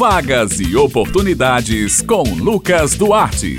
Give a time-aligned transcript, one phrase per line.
[0.00, 3.58] Vagas e oportunidades com Lucas Duarte.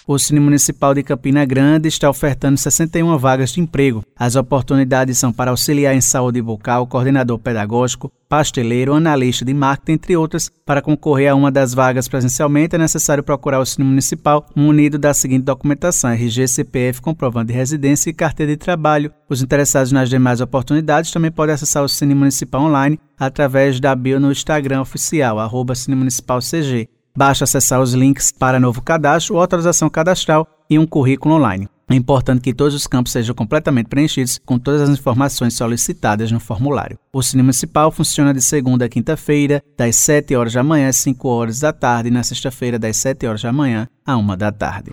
[0.05, 4.03] O Cine Municipal de Campina Grande está ofertando 61 vagas de emprego.
[4.17, 10.17] As oportunidades são para auxiliar em saúde bucal, coordenador pedagógico, pasteleiro, analista de marketing, entre
[10.17, 10.51] outras.
[10.65, 15.13] Para concorrer a uma das vagas presencialmente, é necessário procurar o Cine Municipal munido da
[15.13, 19.09] seguinte documentação: RG, CPF, comprovante de residência e carteira de trabalho.
[19.29, 24.19] Os interessados nas demais oportunidades também podem acessar o Cine Municipal online através da bio
[24.19, 26.89] no Instagram oficial, arroba Cine Municipal CG.
[27.15, 31.67] Basta acessar os links para novo cadastro ou autorização cadastral e um currículo online.
[31.87, 36.39] É importante que todos os campos sejam completamente preenchidos com todas as informações solicitadas no
[36.39, 36.97] formulário.
[37.13, 41.27] O Cine Municipal funciona de segunda a quinta-feira, das 7 horas da manhã às 5
[41.27, 44.91] horas da tarde, e na sexta-feira, das 7 horas da manhã à 1 da tarde.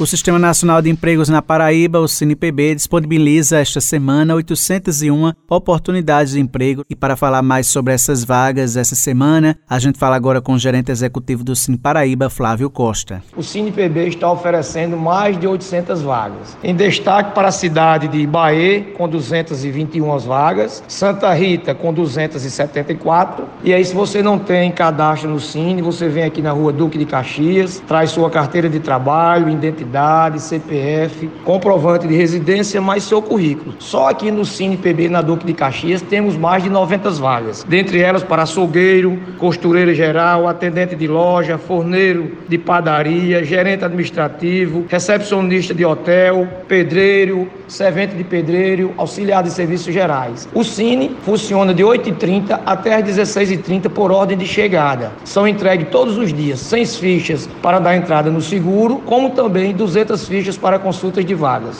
[0.00, 6.40] O Sistema Nacional de Empregos na Paraíba, o CinePB, disponibiliza esta semana 801 oportunidades de
[6.40, 6.82] emprego.
[6.88, 10.58] E para falar mais sobre essas vagas essa semana, a gente fala agora com o
[10.58, 13.22] gerente executivo do Cine Paraíba, Flávio Costa.
[13.36, 16.56] O CinePB está oferecendo mais de 800 vagas.
[16.64, 23.44] Em destaque para a cidade de Bahia, com 221 vagas, Santa Rita, com 274.
[23.62, 26.96] E aí, se você não tem cadastro no Cine, você vem aqui na rua Duque
[26.96, 33.20] de Caxias, traz sua carteira de trabalho, identidade identidade, CPF, comprovante de residência, mais seu
[33.20, 33.74] currículo.
[33.78, 38.00] Só aqui no Cine PB na Duque de Caxias temos mais de 90 vagas, dentre
[38.00, 45.84] elas para açougueiro, costureiro geral, atendente de loja, forneiro de padaria, gerente administrativo, recepcionista de
[45.84, 50.48] hotel, pedreiro, servente de pedreiro, auxiliar de serviços gerais.
[50.54, 55.12] O Cine funciona de 8h30 até as 16h30 por ordem de chegada.
[55.24, 60.26] São entregues todos os dias, sem fichas para dar entrada no seguro, como também 200
[60.26, 61.76] fichas para consultas de vagas.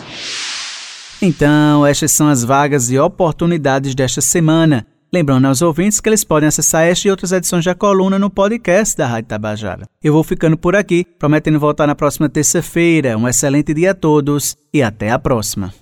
[1.20, 4.86] Então, estas são as vagas e oportunidades desta semana.
[5.12, 8.96] Lembrando aos ouvintes que eles podem acessar esta e outras edições da coluna no podcast
[8.96, 9.86] da Rádio Tabajara.
[10.02, 13.16] Eu vou ficando por aqui, prometendo voltar na próxima terça-feira.
[13.18, 15.81] Um excelente dia a todos e até a próxima.